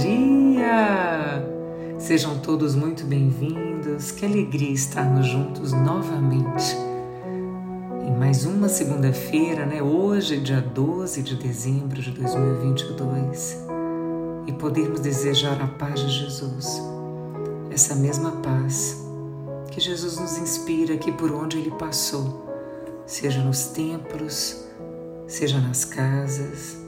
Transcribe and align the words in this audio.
dia! 0.00 1.44
Sejam 1.98 2.38
todos 2.38 2.74
muito 2.74 3.04
bem-vindos. 3.04 4.10
Que 4.10 4.24
alegria 4.24 4.72
estarmos 4.72 5.26
juntos 5.26 5.72
novamente. 5.72 6.76
Em 8.06 8.16
mais 8.16 8.44
uma 8.44 8.68
segunda-feira, 8.68 9.66
né? 9.66 9.82
Hoje, 9.82 10.40
dia 10.40 10.60
12 10.60 11.22
de 11.22 11.36
dezembro 11.36 12.00
de 12.00 12.10
2022, 12.10 13.58
e 14.46 14.52
podermos 14.52 15.00
desejar 15.00 15.60
a 15.60 15.66
paz 15.66 16.00
de 16.00 16.08
Jesus. 16.08 16.80
Essa 17.70 17.94
mesma 17.94 18.32
paz 18.42 19.00
que 19.70 19.80
Jesus 19.80 20.18
nos 20.18 20.36
inspira 20.38 20.94
aqui 20.94 21.12
por 21.12 21.30
onde 21.32 21.58
ele 21.58 21.70
passou, 21.72 22.46
seja 23.06 23.42
nos 23.42 23.66
templos, 23.66 24.64
seja 25.26 25.60
nas 25.60 25.84
casas, 25.84 26.81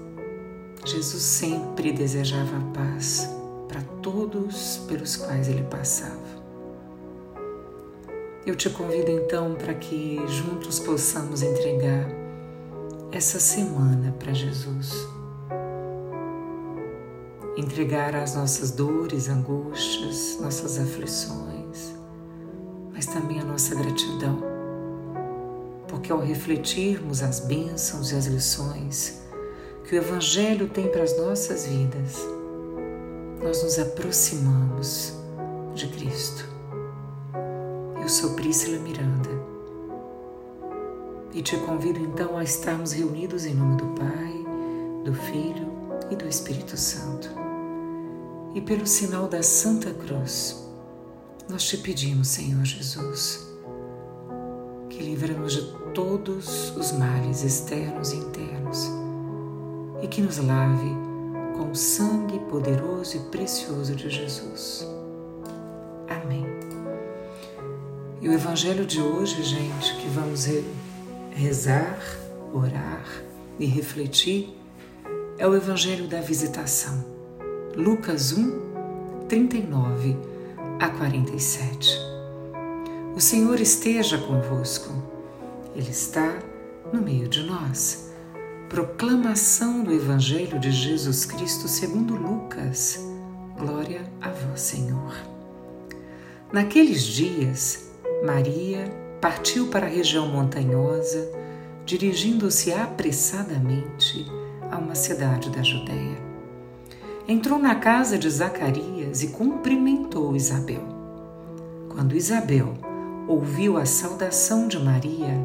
Jesus 0.85 1.23
sempre 1.23 1.93
desejava 1.93 2.59
a 2.59 2.61
paz 2.75 3.27
para 3.67 3.81
todos 4.03 4.83
pelos 4.87 5.17
quais 5.17 5.49
ele 5.49 5.63
passava. 5.63 6.45
Eu 8.45 8.55
te 8.55 8.69
convido 8.69 9.11
então 9.11 9.55
para 9.55 9.73
que 9.73 10.21
juntos 10.29 10.79
possamos 10.79 11.43
entregar 11.43 12.07
essa 13.11 13.41
semana 13.41 14.15
para 14.19 14.35
Jesus. 14.35 14.93
Entregar 17.57 18.15
as 18.15 18.35
nossas 18.35 18.71
dores, 18.71 19.31
angústias, 19.31 20.39
nossas 20.39 20.79
aflições, 20.79 21.95
mas 22.93 23.07
também 23.07 23.41
a 23.41 23.45
nossa 23.45 23.75
gratidão. 23.75 24.39
Porque 25.89 26.13
ao 26.13 26.21
refletirmos 26.21 27.23
as 27.23 27.41
bênçãos 27.41 28.13
e 28.13 28.17
as 28.17 28.27
lições 28.27 29.24
que 29.85 29.95
o 29.95 29.99
Evangelho 29.99 30.69
tem 30.69 30.89
para 30.89 31.03
as 31.03 31.17
nossas 31.19 31.67
vidas, 31.67 32.19
nós 33.43 33.63
nos 33.63 33.79
aproximamos 33.79 35.13
de 35.75 35.89
Cristo. 35.89 36.49
Eu 38.01 38.09
sou 38.09 38.31
Prícila 38.31 38.79
Miranda 38.79 39.31
e 41.35 41.43
te 41.43 41.57
convido 41.59 42.01
então 42.01 42.39
a 42.39 42.45
estarmos 42.45 42.93
reunidos 42.93 43.45
em 43.45 43.55
nome 43.55 43.77
do 43.77 43.87
Pai, 43.89 44.45
do 45.05 45.13
Filho 45.13 45.71
e 46.11 46.17
do 46.17 46.27
Espírito 46.27 46.77
Santo. 46.79 47.29
E 48.55 48.61
pelo 48.63 48.87
sinal 48.87 49.29
da 49.29 49.43
Santa 49.43 49.93
Cruz, 49.93 50.65
nós 51.49 51.65
te 51.65 51.77
pedimos, 51.77 52.29
Senhor 52.29 52.65
Jesus, 52.65 53.47
que 54.89 55.03
livra-nos 55.03 55.53
de 55.53 55.75
todos 55.93 56.75
os 56.75 56.93
males 56.93 57.43
externos 57.43 58.13
e 58.13 58.17
internos 58.17 59.04
e 60.05 60.07
que 60.07 60.21
nos 60.21 60.37
lave 60.37 60.95
com 61.57 61.71
o 61.71 61.75
sangue 61.75 62.39
poderoso 62.51 63.17
e 63.17 63.21
precioso 63.31 63.97
de 63.97 64.11
Jesus. 64.11 64.87
Amém. 66.07 66.45
E 68.21 68.29
o 68.29 68.33
Evangelho 68.33 68.85
de 68.85 69.01
hoje, 69.01 69.43
gente, 69.43 69.97
que 69.97 70.09
vamos 70.09 70.47
rezar, 71.31 71.99
orar 72.53 73.03
e 73.59 73.65
refletir, 73.65 74.55
é 75.39 75.49
o 75.49 75.57
Evangelho 75.57 76.07
da 76.07 76.21
Visitação. 76.21 77.03
Lucas 77.75 78.33
1, 78.33 79.27
39 79.27 80.19
a 80.81 80.91
47. 80.91 81.99
O 83.17 83.21
Senhor 83.23 83.59
esteja 83.59 84.19
convosco, 84.19 84.93
Ele 85.75 85.91
está 85.91 86.39
no 86.93 87.01
meio 87.01 87.27
de 87.27 87.43
nós. 87.45 88.13
Proclamação 88.69 89.85
do 89.85 89.93
Evangelho 89.93 90.59
de 90.59 90.73
Jesus 90.73 91.25
Cristo 91.27 91.69
segundo 91.69 92.17
Lucas. 92.17 92.99
Glória 93.57 94.03
a 94.21 94.31
vós, 94.31 94.61
Senhor. 94.63 95.15
Naqueles 96.53 97.03
dias, 97.03 97.91
Maria 98.25 98.91
partiu 99.21 99.69
para 99.69 99.87
a 99.87 99.89
região 99.89 100.27
montanhosa, 100.27 101.31
dirigindo-se 101.85 102.73
apressadamente 102.73 104.27
a 104.71 104.79
uma 104.79 104.95
cidade 104.95 105.51
da 105.51 105.63
Judéia. 105.63 106.19
Entrou 107.29 107.59
na 107.59 107.75
casa 107.77 108.19
de 108.19 108.29
Zacarias 108.29 109.23
e 109.23 109.29
cumprimentou 109.29 110.35
Isabel. 110.35 110.83
Quando 111.91 112.17
Isabel 112.17 112.75
ouviu 113.29 113.77
a 113.77 113.85
saudação 113.85 114.67
de 114.67 114.79
Maria, 114.79 115.39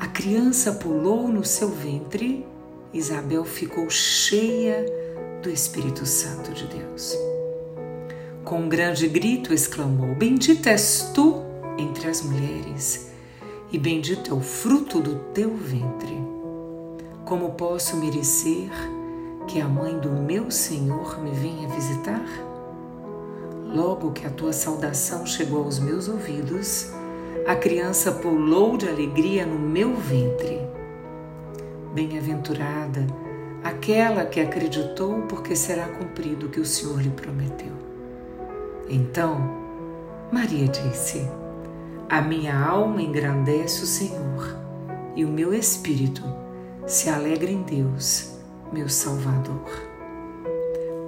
a 0.00 0.06
criança 0.06 0.72
pulou 0.72 1.28
no 1.28 1.44
seu 1.44 1.68
ventre, 1.68 2.46
Isabel 2.90 3.44
ficou 3.44 3.90
cheia 3.90 4.86
do 5.42 5.50
Espírito 5.50 6.06
Santo 6.06 6.52
de 6.54 6.66
Deus. 6.66 7.14
Com 8.42 8.62
um 8.62 8.68
grande 8.68 9.06
grito 9.06 9.52
exclamou: 9.52 10.14
Bendita 10.14 10.70
és 10.70 11.10
tu 11.14 11.42
entre 11.76 12.08
as 12.08 12.22
mulheres, 12.22 13.10
e 13.70 13.78
bendito 13.78 14.30
é 14.30 14.34
o 14.34 14.40
fruto 14.40 15.00
do 15.00 15.16
teu 15.34 15.54
ventre. 15.54 16.18
Como 17.26 17.50
posso 17.50 17.98
merecer 17.98 18.70
que 19.46 19.60
a 19.60 19.68
mãe 19.68 19.98
do 19.98 20.08
meu 20.08 20.50
Senhor 20.50 21.22
me 21.22 21.30
venha 21.30 21.68
visitar? 21.68 22.24
Logo 23.66 24.12
que 24.12 24.26
a 24.26 24.30
tua 24.30 24.54
saudação 24.54 25.26
chegou 25.26 25.62
aos 25.62 25.78
meus 25.78 26.08
ouvidos, 26.08 26.90
a 27.50 27.56
criança 27.56 28.12
pulou 28.12 28.76
de 28.76 28.88
alegria 28.88 29.44
no 29.44 29.58
meu 29.58 29.96
ventre. 29.96 30.60
Bem-aventurada 31.92 33.04
aquela 33.64 34.24
que 34.24 34.38
acreditou, 34.38 35.22
porque 35.22 35.56
será 35.56 35.88
cumprido 35.88 36.46
o 36.46 36.48
que 36.48 36.60
o 36.60 36.64
Senhor 36.64 37.02
lhe 37.02 37.10
prometeu. 37.10 37.72
Então, 38.88 39.50
Maria 40.30 40.68
disse: 40.68 41.28
A 42.08 42.20
minha 42.20 42.56
alma 42.56 43.02
engrandece 43.02 43.82
o 43.82 43.86
Senhor, 43.86 44.56
e 45.16 45.24
o 45.24 45.28
meu 45.28 45.52
espírito 45.52 46.22
se 46.86 47.10
alegra 47.10 47.50
em 47.50 47.62
Deus, 47.62 48.38
meu 48.72 48.88
Salvador. 48.88 49.68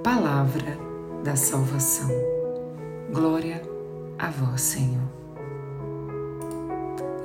Palavra 0.03 0.77
da 1.23 1.37
salvação. 1.37 2.09
Glória 3.13 3.61
a 4.19 4.29
vós, 4.29 4.59
Senhor. 4.59 5.22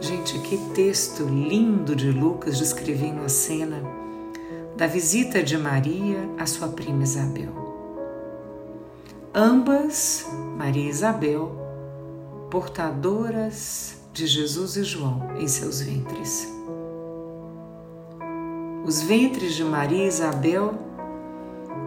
Gente, 0.08 0.38
que 0.38 0.56
texto 0.72 1.24
lindo 1.24 1.94
de 1.94 2.10
Lucas 2.10 2.56
descrevendo 2.56 3.20
a 3.20 3.28
cena 3.28 3.82
da 4.74 4.86
visita 4.86 5.42
de 5.42 5.58
Maria 5.58 6.26
à 6.38 6.46
sua 6.46 6.68
prima 6.68 7.02
Isabel. 7.02 7.52
Ambas, 9.34 10.26
Maria 10.56 10.86
e 10.86 10.88
Isabel, 10.88 11.52
portadoras 12.50 13.98
de 14.10 14.26
Jesus 14.26 14.76
e 14.76 14.82
João 14.82 15.36
em 15.38 15.46
seus 15.46 15.82
ventres. 15.82 16.50
Os 18.86 19.02
ventres 19.02 19.52
de 19.56 19.62
Maria 19.62 20.04
e 20.04 20.08
Isabel 20.08 20.72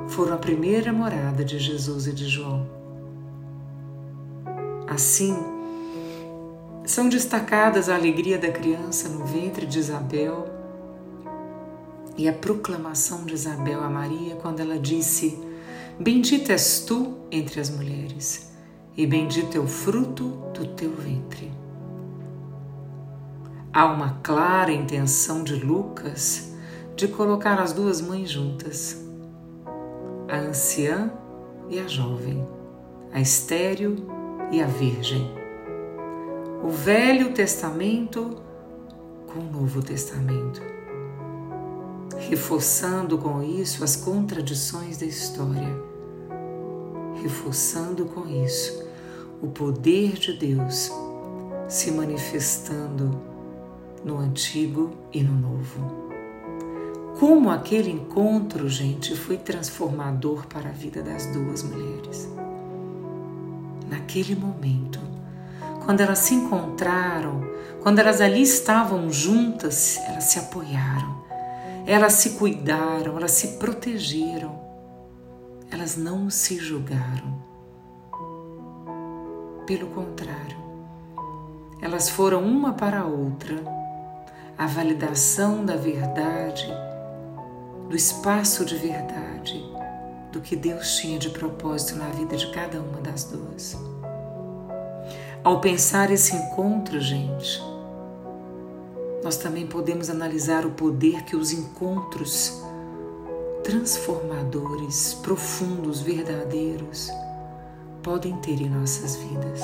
foram 0.09 0.35
a 0.35 0.37
primeira 0.37 0.93
morada 0.93 1.43
de 1.43 1.57
Jesus 1.57 2.05
e 2.05 2.13
de 2.13 2.27
João. 2.27 2.69
Assim, 4.87 5.35
são 6.85 7.07
destacadas 7.07 7.89
a 7.89 7.95
alegria 7.95 8.37
da 8.37 8.51
criança 8.51 9.07
no 9.07 9.25
ventre 9.25 9.65
de 9.65 9.79
Isabel 9.79 10.47
e 12.17 12.27
a 12.27 12.33
proclamação 12.33 13.23
de 13.23 13.33
Isabel 13.33 13.83
a 13.83 13.89
Maria 13.89 14.35
quando 14.35 14.59
ela 14.59 14.79
disse: 14.79 15.39
Bendita 15.99 16.51
és 16.51 16.79
tu 16.79 17.17
entre 17.31 17.59
as 17.59 17.69
mulheres, 17.69 18.51
e 18.97 19.05
bendito 19.05 19.55
é 19.55 19.59
o 19.59 19.67
fruto 19.67 20.29
do 20.53 20.67
teu 20.67 20.93
ventre. 20.95 21.51
Há 23.73 23.85
uma 23.85 24.19
clara 24.21 24.71
intenção 24.71 25.43
de 25.43 25.55
Lucas 25.55 26.51
de 26.95 27.07
colocar 27.07 27.59
as 27.59 27.71
duas 27.71 28.01
mães 28.01 28.29
juntas, 28.29 28.97
a 30.27 30.37
anciã 30.37 31.11
e 31.69 31.79
a 31.79 31.87
jovem, 31.87 32.45
a 33.13 33.21
estéril 33.21 33.95
e 34.51 34.61
a 34.61 34.67
virgem 34.67 35.40
o 36.63 36.69
Velho 36.69 37.33
Testamento 37.33 38.37
com 39.27 39.39
o 39.39 39.51
Novo 39.51 39.81
Testamento, 39.81 40.61
reforçando 42.19 43.17
com 43.17 43.41
isso 43.41 43.83
as 43.83 43.95
contradições 43.95 44.97
da 44.97 45.05
história, 45.05 45.75
reforçando 47.21 48.05
com 48.05 48.27
isso 48.27 48.85
o 49.41 49.47
poder 49.47 50.13
de 50.13 50.33
Deus 50.33 50.91
se 51.67 51.89
manifestando 51.89 53.19
no 54.05 54.17
Antigo 54.19 54.91
e 55.11 55.23
no 55.23 55.33
Novo. 55.33 56.11
Como 57.19 57.49
aquele 57.49 57.91
encontro, 57.91 58.67
gente, 58.69 59.15
foi 59.15 59.37
transformador 59.37 60.45
para 60.47 60.69
a 60.69 60.73
vida 60.73 61.01
das 61.01 61.27
duas 61.27 61.63
mulheres. 61.63 62.29
Naquele 63.89 64.35
momento, 64.35 65.10
quando 65.85 66.01
elas 66.01 66.19
se 66.19 66.33
encontraram, 66.33 67.41
quando 67.81 67.99
elas 67.99 68.21
ali 68.21 68.41
estavam 68.41 69.11
juntas, 69.11 69.99
elas 70.07 70.25
se 70.25 70.39
apoiaram, 70.39 71.23
elas 71.85 72.13
se 72.13 72.31
cuidaram, 72.31 73.17
elas 73.17 73.31
se 73.31 73.57
protegeram, 73.59 74.59
elas 75.71 75.97
não 75.97 76.29
se 76.29 76.57
julgaram. 76.57 77.41
Pelo 79.65 79.87
contrário, 79.87 80.57
elas 81.81 82.09
foram 82.09 82.43
uma 82.43 82.73
para 82.73 82.99
a 83.01 83.05
outra 83.05 83.81
a 84.61 84.67
validação 84.67 85.65
da 85.65 85.75
verdade, 85.75 86.67
do 87.89 87.95
espaço 87.95 88.63
de 88.63 88.75
verdade, 88.75 89.59
do 90.31 90.39
que 90.39 90.55
Deus 90.55 90.97
tinha 90.97 91.17
de 91.17 91.31
propósito 91.31 91.95
na 91.95 92.09
vida 92.09 92.37
de 92.37 92.51
cada 92.51 92.79
uma 92.79 93.01
das 93.01 93.23
duas. 93.23 93.90
Ao 95.43 95.59
pensar 95.59 96.11
esse 96.11 96.35
encontro, 96.35 96.99
gente, 96.99 97.61
nós 99.23 99.37
também 99.37 99.65
podemos 99.67 100.09
analisar 100.09 100.65
o 100.65 100.71
poder 100.71 101.23
que 101.23 101.35
os 101.35 101.51
encontros 101.51 102.61
transformadores, 103.63 105.13
profundos, 105.15 106.01
verdadeiros 106.01 107.09
podem 108.01 108.35
ter 108.37 108.61
em 108.61 108.69
nossas 108.69 109.15
vidas. 109.15 109.61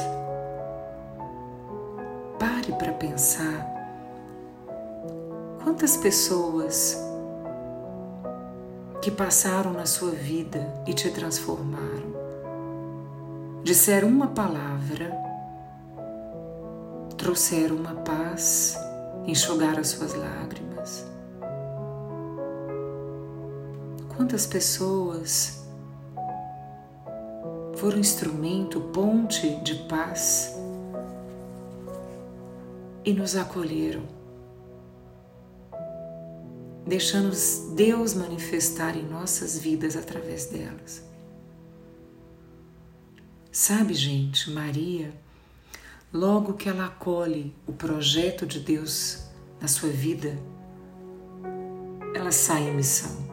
Pare 2.40 2.72
para 2.74 2.94
pensar 2.94 3.78
Quantas 5.68 5.98
pessoas 5.98 6.98
que 9.02 9.12
passaram 9.12 9.74
na 9.74 9.86
sua 9.86 10.12
vida 10.12 10.74
e 10.88 10.94
te 10.94 11.12
transformaram, 11.12 12.14
disseram 13.64 14.08
uma 14.08 14.28
palavra, 14.28 15.27
trouxeram 17.18 17.75
uma 17.75 17.96
paz, 17.96 18.78
enxugaram 19.25 19.80
as 19.80 19.90
suas 19.90 20.14
lágrimas. 20.14 21.06
Quantas 24.16 24.46
pessoas 24.46 25.66
foram 27.75 28.00
instrumento, 28.00 28.81
ponte 28.94 29.62
de 29.64 29.75
paz 29.88 30.56
e 33.06 33.14
nos 33.14 33.36
acolheram 33.36 34.18
deixando 36.88 37.31
Deus 37.75 38.14
manifestar 38.14 38.96
em 38.96 39.04
nossas 39.04 39.60
vidas 39.60 39.98
através 39.98 40.46
delas. 40.46 41.04
Sabe, 43.52 43.94
gente, 43.94 44.50
Maria, 44.52 45.14
logo 46.13 46.54
que 46.54 46.69
ela 46.69 46.86
acolhe 46.86 47.54
o 47.68 47.74
projeto 47.74 48.45
de 48.45 48.59
Deus 48.59 49.25
na 49.62 49.68
sua 49.68 49.89
vida, 49.89 50.38
ela 52.13 52.31
sai 52.31 52.69
em 52.69 52.75
missão. 52.75 53.25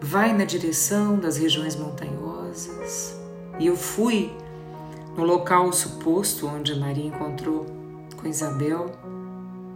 Vai 0.00 0.32
na 0.32 0.44
direção 0.44 1.18
das 1.18 1.36
regiões 1.36 1.74
montanhosas. 1.76 3.18
E 3.58 3.66
eu 3.66 3.76
fui 3.76 4.30
no 5.16 5.24
local 5.24 5.72
suposto 5.72 6.46
onde 6.46 6.78
Maria 6.78 7.06
encontrou 7.06 7.66
com 8.16 8.28
Isabel 8.28 8.90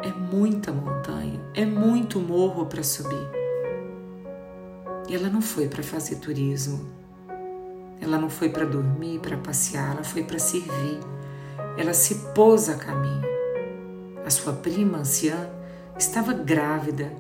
é 0.03 0.11
muita 0.11 0.73
montanha, 0.73 1.39
é 1.55 1.65
muito 1.65 2.19
morro 2.21 2.67
para 2.67 2.83
subir. 2.83 3.29
E 5.09 5.15
ela 5.15 5.29
não 5.29 5.43
foi 5.43 5.69
para 5.69 5.83
fazer 5.83 6.17
turismo. 6.17 6.89
Ela 8.01 8.17
não 8.17 8.31
foi 8.31 8.49
para 8.49 8.65
dormir, 8.65 9.19
para 9.21 9.37
passear, 9.37 9.93
ela 9.93 10.05
foi 10.05 10.23
para 10.23 10.39
servir. 10.39 11.01
Ela 11.81 11.95
se 11.95 12.17
pôs 12.35 12.69
a 12.69 12.75
caminho. 12.75 13.25
A 14.23 14.29
sua 14.29 14.53
prima 14.53 14.99
anciã 14.99 15.49
estava 15.99 16.35
grávida, 16.35 17.11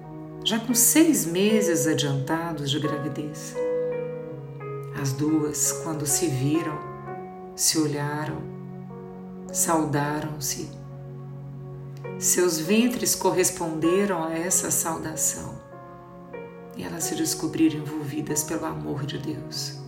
já 0.44 0.60
com 0.60 0.74
seis 0.74 1.24
meses 1.24 1.86
adiantados 1.86 2.70
de 2.70 2.78
gravidez. 2.78 3.56
As 5.00 5.12
duas, 5.12 5.72
quando 5.82 6.04
se 6.04 6.26
viram, 6.28 6.78
se 7.56 7.78
olharam, 7.78 8.42
saudaram-se 9.50 10.68
seus 12.18 12.58
ventres 12.58 13.14
corresponderam 13.14 14.22
a 14.22 14.34
essa 14.34 14.70
saudação 14.70 15.58
e 16.76 16.82
elas 16.82 17.04
se 17.04 17.14
descobriram 17.14 17.78
envolvidas 17.78 18.42
pelo 18.42 18.66
amor 18.66 19.06
de 19.06 19.16
Deus. 19.16 19.78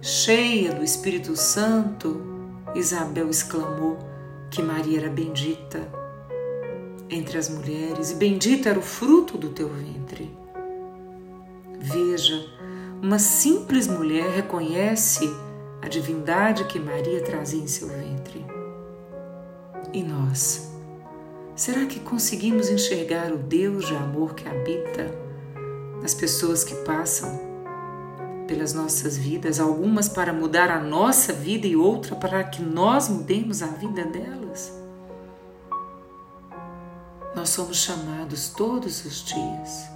Cheia 0.00 0.72
do 0.72 0.82
Espírito 0.82 1.36
Santo, 1.36 2.33
Isabel 2.74 3.30
exclamou 3.30 3.98
que 4.50 4.62
Maria 4.62 5.00
era 5.00 5.10
bendita 5.10 5.80
entre 7.08 7.38
as 7.38 7.48
mulheres 7.48 8.10
e 8.10 8.14
bendito 8.16 8.68
era 8.68 8.78
o 8.78 8.82
fruto 8.82 9.38
do 9.38 9.50
teu 9.50 9.68
ventre. 9.68 10.30
Veja, 11.78 12.46
uma 13.02 13.18
simples 13.18 13.86
mulher 13.86 14.28
reconhece 14.30 15.28
a 15.82 15.88
divindade 15.88 16.64
que 16.64 16.80
Maria 16.80 17.22
trazia 17.22 17.62
em 17.62 17.66
seu 17.66 17.88
ventre. 17.88 18.44
E 19.92 20.02
nós? 20.02 20.72
Será 21.54 21.86
que 21.86 22.00
conseguimos 22.00 22.68
enxergar 22.68 23.32
o 23.32 23.36
Deus 23.36 23.86
de 23.86 23.94
amor 23.94 24.34
que 24.34 24.48
habita 24.48 25.14
nas 26.00 26.14
pessoas 26.14 26.64
que 26.64 26.74
passam 26.76 27.43
pelas 28.46 28.74
nossas 28.74 29.16
vidas, 29.16 29.58
algumas 29.58 30.08
para 30.08 30.32
mudar 30.32 30.70
a 30.70 30.80
nossa 30.80 31.32
vida 31.32 31.66
e 31.66 31.76
outra 31.76 32.14
para 32.14 32.44
que 32.44 32.62
nós 32.62 33.08
mudemos 33.08 33.62
a 33.62 33.66
vida 33.68 34.04
delas? 34.04 34.72
Nós 37.34 37.48
somos 37.48 37.78
chamados 37.78 38.50
todos 38.50 39.04
os 39.04 39.24
dias, 39.24 39.88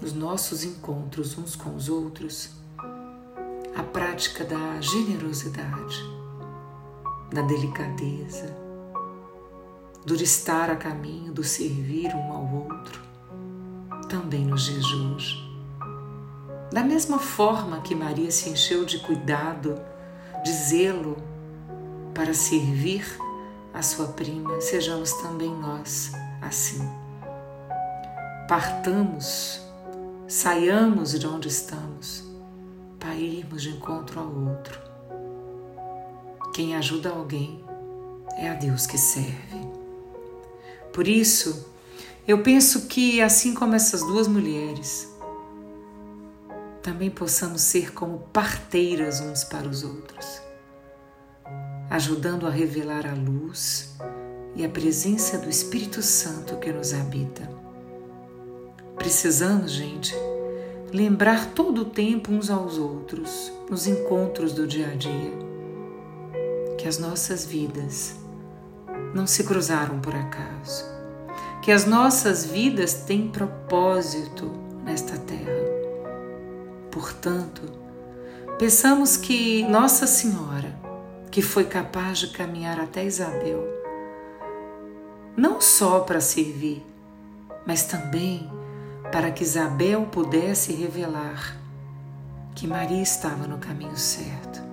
nos 0.00 0.12
nossos 0.12 0.64
encontros 0.64 1.38
uns 1.38 1.56
com 1.56 1.74
os 1.74 1.88
outros, 1.88 2.50
a 3.74 3.82
prática 3.82 4.44
da 4.44 4.80
generosidade, 4.80 6.02
da 7.32 7.42
delicadeza, 7.42 8.54
do 10.04 10.14
estar 10.16 10.68
a 10.68 10.76
caminho, 10.76 11.32
do 11.32 11.44
servir 11.44 12.14
um 12.14 12.32
ao 12.32 12.54
outro, 12.66 13.00
também 14.08 14.44
nos 14.44 14.64
de 14.64 14.74
hoje. 14.94 15.51
Da 16.72 16.82
mesma 16.82 17.18
forma 17.18 17.82
que 17.82 17.94
Maria 17.94 18.30
se 18.30 18.48
encheu 18.48 18.86
de 18.86 18.98
cuidado, 19.00 19.78
de 20.42 20.50
zelo 20.50 21.22
para 22.14 22.32
servir 22.32 23.04
a 23.74 23.82
sua 23.82 24.06
prima, 24.06 24.58
sejamos 24.58 25.12
também 25.12 25.54
nós 25.54 26.12
assim. 26.40 26.80
Partamos, 28.48 29.60
saiamos 30.26 31.18
de 31.18 31.26
onde 31.26 31.48
estamos 31.48 32.24
para 32.98 33.16
irmos 33.16 33.60
de 33.60 33.68
encontro 33.68 34.20
ao 34.20 34.34
outro. 34.34 34.80
Quem 36.54 36.74
ajuda 36.74 37.10
alguém 37.10 37.62
é 38.38 38.48
a 38.48 38.54
Deus 38.54 38.86
que 38.86 38.96
serve. 38.96 39.68
Por 40.90 41.06
isso, 41.06 41.66
eu 42.26 42.42
penso 42.42 42.86
que, 42.86 43.20
assim 43.20 43.52
como 43.52 43.74
essas 43.74 44.00
duas 44.00 44.26
mulheres, 44.26 45.11
também 46.82 47.08
possamos 47.08 47.62
ser 47.62 47.92
como 47.92 48.18
parteiras 48.32 49.20
uns 49.20 49.44
para 49.44 49.68
os 49.68 49.84
outros, 49.84 50.42
ajudando 51.88 52.46
a 52.46 52.50
revelar 52.50 53.06
a 53.06 53.14
luz 53.14 53.96
e 54.56 54.64
a 54.64 54.68
presença 54.68 55.38
do 55.38 55.48
Espírito 55.48 56.02
Santo 56.02 56.56
que 56.56 56.72
nos 56.72 56.92
habita. 56.92 57.48
Precisamos, 58.96 59.70
gente, 59.70 60.14
lembrar 60.92 61.52
todo 61.54 61.82
o 61.82 61.84
tempo 61.84 62.32
uns 62.32 62.50
aos 62.50 62.76
outros, 62.78 63.52
nos 63.70 63.86
encontros 63.86 64.52
do 64.52 64.66
dia 64.66 64.88
a 64.88 64.94
dia, 64.94 65.32
que 66.76 66.88
as 66.88 66.98
nossas 66.98 67.44
vidas 67.44 68.16
não 69.14 69.26
se 69.26 69.44
cruzaram 69.44 70.00
por 70.00 70.14
acaso, 70.14 70.84
que 71.62 71.70
as 71.70 71.86
nossas 71.86 72.44
vidas 72.44 72.94
têm 72.94 73.28
propósito 73.28 74.50
nesta 74.84 75.16
terra. 75.16 75.81
Portanto, 76.92 77.62
pensamos 78.58 79.16
que 79.16 79.64
Nossa 79.64 80.06
Senhora, 80.06 80.78
que 81.30 81.42
foi 81.42 81.64
capaz 81.64 82.18
de 82.18 82.28
caminhar 82.28 82.78
até 82.78 83.04
Isabel, 83.04 83.66
não 85.36 85.60
só 85.60 86.00
para 86.00 86.20
servir, 86.20 86.86
mas 87.66 87.84
também 87.84 88.48
para 89.10 89.32
que 89.32 89.42
Isabel 89.42 90.06
pudesse 90.12 90.72
revelar 90.72 91.56
que 92.54 92.66
Maria 92.66 93.02
estava 93.02 93.48
no 93.48 93.58
caminho 93.58 93.96
certo 93.96 94.72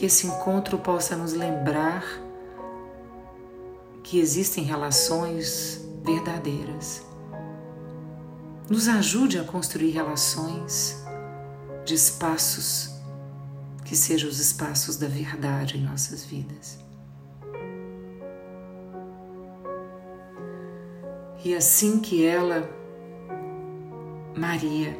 que 0.00 0.06
esse 0.06 0.26
encontro 0.26 0.78
possa 0.78 1.14
nos 1.14 1.34
lembrar 1.34 2.02
que 4.02 4.18
existem 4.18 4.64
relações 4.64 5.86
verdadeiras. 6.02 7.02
Nos 8.70 8.86
ajude 8.86 9.36
a 9.36 9.42
construir 9.42 9.90
relações 9.90 11.04
de 11.84 11.94
espaços 11.94 12.94
que 13.84 13.96
sejam 13.96 14.30
os 14.30 14.38
espaços 14.38 14.96
da 14.96 15.08
verdade 15.08 15.76
em 15.76 15.82
nossas 15.82 16.24
vidas. 16.24 16.78
E 21.44 21.52
assim 21.52 21.98
que 21.98 22.24
ela, 22.24 22.70
Maria, 24.36 24.96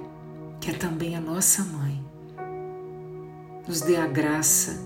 que 0.60 0.70
é 0.70 0.74
também 0.74 1.14
a 1.14 1.20
nossa 1.20 1.62
mãe, 1.62 2.04
nos 3.68 3.82
dê 3.82 3.94
a 3.98 4.06
graça 4.08 4.80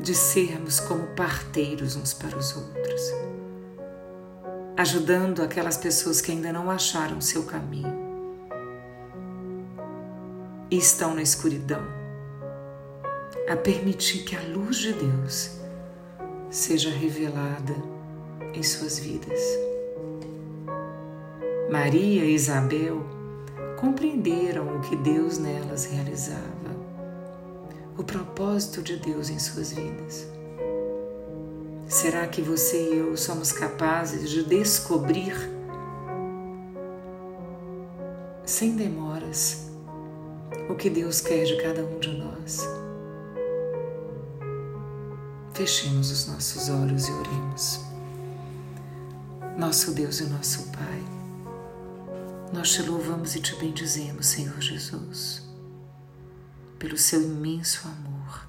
de 0.00 0.14
sermos 0.14 0.80
como 0.80 1.06
parteiros 1.08 1.94
uns 1.94 2.14
para 2.14 2.38
os 2.38 2.56
outros, 2.56 3.02
ajudando 4.76 5.42
aquelas 5.42 5.76
pessoas 5.76 6.20
que 6.20 6.32
ainda 6.32 6.52
não 6.52 6.70
acharam 6.70 7.20
seu 7.20 7.44
caminho 7.44 8.04
e 10.70 10.76
estão 10.76 11.14
na 11.14 11.22
escuridão, 11.22 11.82
a 13.48 13.56
permitir 13.56 14.24
que 14.24 14.34
a 14.34 14.40
luz 14.42 14.78
de 14.78 14.92
Deus 14.92 15.58
seja 16.50 16.90
revelada 16.90 17.74
em 18.52 18.62
suas 18.62 18.98
vidas. 18.98 19.40
Maria 21.70 22.24
e 22.24 22.34
Isabel 22.34 23.00
compreenderam 23.78 24.76
o 24.76 24.80
que 24.80 24.96
Deus 24.96 25.38
nelas 25.38 25.84
realizava, 25.84 26.40
o 27.96 28.02
propósito 28.02 28.82
de 28.82 28.96
Deus 28.96 29.30
em 29.30 29.38
suas 29.38 29.72
vidas. 29.72 30.26
Será 31.94 32.26
que 32.26 32.42
você 32.42 32.92
e 32.92 32.98
eu 32.98 33.16
somos 33.16 33.52
capazes 33.52 34.28
de 34.28 34.42
descobrir 34.42 35.32
sem 38.44 38.74
demoras 38.74 39.70
o 40.68 40.74
que 40.74 40.90
Deus 40.90 41.20
quer 41.20 41.44
de 41.44 41.56
cada 41.62 41.84
um 41.84 42.00
de 42.00 42.18
nós? 42.18 42.66
Fechemos 45.52 46.10
os 46.10 46.26
nossos 46.26 46.68
olhos 46.68 47.06
e 47.06 47.12
oremos. 47.12 47.80
Nosso 49.56 49.92
Deus 49.92 50.18
e 50.18 50.24
nosso 50.24 50.72
Pai, 50.72 51.04
nós 52.52 52.72
te 52.72 52.82
louvamos 52.82 53.36
e 53.36 53.40
te 53.40 53.54
bendizemos, 53.54 54.26
Senhor 54.26 54.60
Jesus, 54.60 55.48
pelo 56.76 56.98
seu 56.98 57.22
imenso 57.22 57.86
amor, 57.86 58.48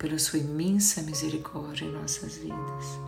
pela 0.00 0.18
sua 0.18 0.38
imensa 0.38 1.02
misericórdia 1.02 1.84
em 1.84 1.92
nossas 1.92 2.38
vidas. 2.38 2.98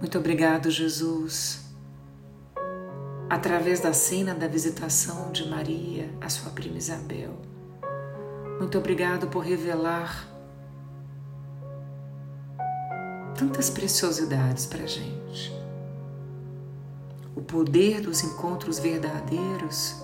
Muito 0.00 0.18
obrigado, 0.18 0.68
Jesus, 0.68 1.60
através 3.30 3.78
da 3.78 3.92
cena 3.92 4.34
da 4.34 4.48
visitação 4.48 5.30
de 5.30 5.48
Maria 5.48 6.10
a 6.20 6.28
sua 6.28 6.50
prima 6.50 6.78
Isabel. 6.78 7.40
Muito 8.58 8.76
obrigado 8.76 9.28
por 9.28 9.44
revelar 9.44 10.28
tantas 13.38 13.70
preciosidades 13.70 14.66
para 14.66 14.82
a 14.82 14.86
gente 14.88 15.54
o 17.36 17.42
poder 17.42 18.00
dos 18.00 18.24
encontros 18.24 18.78
verdadeiros 18.78 20.02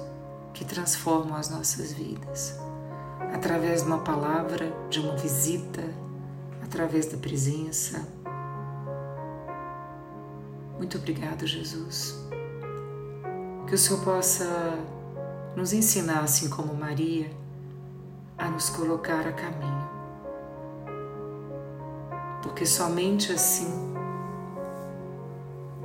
que 0.52 0.66
transformam 0.66 1.35
as 1.35 1.49
nossas 1.49 1.95
vidas, 1.95 2.61
através 3.33 3.83
de 3.83 3.89
uma 3.89 3.99
palavra, 3.99 4.73
de 4.91 5.01
uma 5.01 5.17
visita, 5.17 5.83
através 6.62 7.07
da 7.07 7.17
presença. 7.17 8.07
Muito 10.77 10.99
obrigado, 10.99 11.47
Jesus. 11.47 12.19
Que 13.67 13.75
o 13.75 13.79
Senhor 13.79 14.03
possa 14.05 14.47
nos 15.57 15.73
ensinar, 15.73 16.21
assim 16.21 16.49
como 16.49 16.75
Maria, 16.75 17.31
a 18.37 18.49
nos 18.49 18.69
colocar 18.71 19.27
a 19.27 19.33
caminho. 19.33 19.91
Porque 22.43 22.67
somente 22.67 23.33
assim 23.33 23.93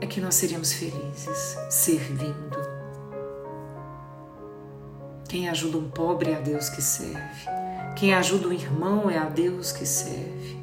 é 0.02 0.08
que 0.08 0.20
nós 0.20 0.36
seríamos 0.36 0.74
felizes 0.74 1.58
servindo. 1.70 2.67
Quem 5.28 5.50
ajuda 5.50 5.78
um 5.78 5.90
pobre 5.90 6.32
é 6.32 6.38
a 6.38 6.40
Deus 6.40 6.70
que 6.70 6.82
serve. 6.82 7.50
Quem 7.98 8.14
ajuda 8.14 8.48
um 8.48 8.54
irmão 8.54 9.10
é 9.10 9.18
a 9.18 9.26
Deus 9.26 9.74
que 9.74 9.86
serve. 9.86 10.58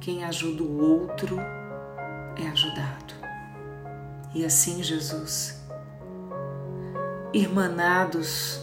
Quem 0.00 0.24
ajuda 0.24 0.64
o 0.64 0.80
outro 0.80 1.38
é 2.36 2.48
ajudado. 2.48 3.14
E 4.34 4.44
assim, 4.44 4.82
Jesus, 4.82 5.62
irmanados, 7.32 8.60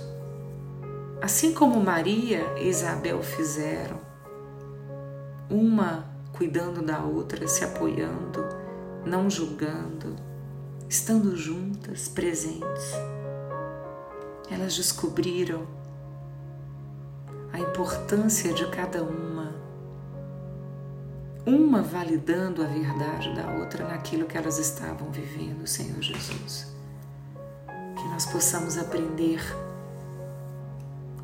assim 1.22 1.54
como 1.54 1.80
Maria 1.80 2.44
e 2.58 2.68
Isabel 2.68 3.24
fizeram, 3.24 4.02
uma 5.50 6.06
cuidando 6.34 6.82
da 6.82 7.00
outra, 7.04 7.48
se 7.48 7.64
apoiando, 7.64 8.44
não 9.06 9.30
julgando, 9.30 10.14
estando 10.90 11.38
juntas, 11.38 12.10
presentes. 12.10 12.96
Elas 14.52 14.76
descobriram 14.76 15.66
a 17.54 17.60
importância 17.60 18.54
de 18.54 18.70
cada 18.70 19.02
uma, 19.02 19.56
uma 21.46 21.82
validando 21.82 22.62
a 22.62 22.68
verdade 22.68 23.34
da 23.34 23.50
outra 23.54 23.88
naquilo 23.88 24.26
que 24.26 24.38
elas 24.38 24.60
estavam 24.60 25.10
vivendo, 25.10 25.66
Senhor 25.66 26.02
Jesus. 26.02 26.76
Que 27.96 28.04
nós 28.10 28.26
possamos 28.26 28.78
aprender 28.78 29.42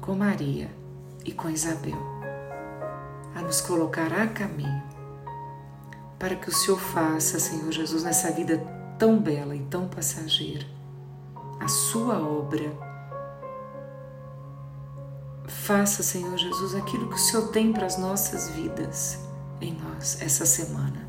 com 0.01 0.15
Maria 0.15 0.69
e 1.25 1.31
com 1.33 1.49
Isabel 1.49 1.99
a 3.35 3.41
nos 3.41 3.61
colocar 3.61 4.11
a 4.13 4.27
caminho 4.27 4.83
para 6.17 6.35
que 6.35 6.49
o 6.49 6.53
Senhor 6.53 6.79
faça, 6.79 7.39
Senhor 7.39 7.71
Jesus, 7.71 8.03
nessa 8.03 8.31
vida 8.31 8.57
tão 8.97 9.19
bela 9.19 9.55
e 9.55 9.61
tão 9.65 9.87
passageira, 9.87 10.65
a 11.59 11.67
sua 11.67 12.19
obra. 12.19 12.86
Faça, 15.67 16.01
Senhor 16.01 16.37
Jesus, 16.37 16.73
aquilo 16.75 17.09
que 17.09 17.15
o 17.15 17.19
Senhor 17.19 17.49
tem 17.49 17.73
para 17.73 17.85
as 17.85 17.97
nossas 17.97 18.47
vidas 18.51 19.19
em 19.59 19.73
nós 19.73 20.17
essa 20.21 20.45
semana. 20.45 21.05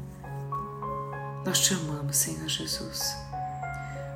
Nós 1.47 1.61
te 1.61 1.75
amamos, 1.75 2.17
Senhor 2.17 2.49
Jesus. 2.49 3.17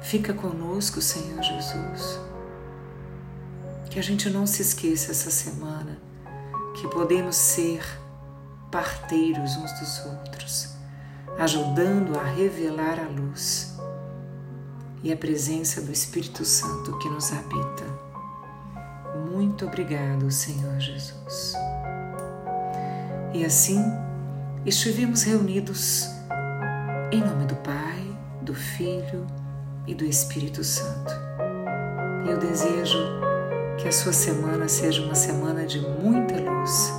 Fica 0.03 0.35
conosco, 0.35 1.01
Senhor 1.01 1.41
Jesus. 1.41 2.19
Que 3.89 4.01
a 4.01 4.03
gente 4.03 4.29
não 4.31 4.45
se 4.45 4.63
esqueça 4.63 5.13
essa 5.13 5.31
semana 5.31 6.03
que 6.75 6.89
podemos 6.89 7.37
ser 7.37 7.81
parteiros 8.69 9.57
uns 9.57 9.73
dos 9.79 10.07
outros 10.07 10.71
ajudando 11.39 12.19
a 12.19 12.25
revelar 12.25 12.99
a 12.99 13.09
luz 13.09 13.77
e 15.05 15.13
a 15.13 15.17
presença 15.17 15.81
do 15.81 15.93
Espírito 15.93 16.45
Santo 16.45 16.99
que 16.99 17.09
nos 17.09 17.33
habita. 17.33 18.02
Muito 19.33 19.65
obrigado, 19.65 20.31
Senhor 20.31 20.79
Jesus. 20.79 21.55
E 23.33 23.47
assim 23.47 23.83
estivemos 24.67 25.23
reunidos 25.23 26.07
em 27.11 27.21
nome 27.21 27.47
do 27.47 27.57
Pai, 27.57 28.15
do 28.43 28.55
Filho 28.55 29.27
e 29.87 29.95
do 29.95 30.05
Espírito 30.05 30.63
Santo. 30.63 31.11
Eu 32.29 32.37
desejo 32.39 32.99
que 33.79 33.89
a 33.89 33.93
sua 33.93 34.13
semana 34.13 34.69
seja 34.69 35.03
uma 35.03 35.15
semana 35.15 35.65
de 35.65 35.81
muita 35.81 36.35
luz, 36.39 36.93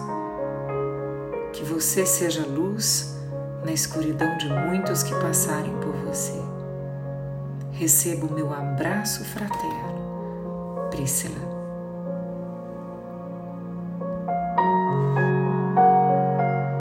que 1.54 1.63
você 1.63 2.04
seja 2.04 2.48
luz 2.48 3.16
na 3.63 3.72
escuridão 3.72 4.36
de 4.40 4.50
muitos 4.50 5.04
que 5.04 5.13
passarem 5.22 5.78
por 5.82 5.96
você. 5.98 6.42
Receba 7.74 8.25
o 8.25 8.34
meu 8.34 8.52
abraço 8.52 9.24
fraterno, 9.24 10.90
Priscila. 10.90 11.62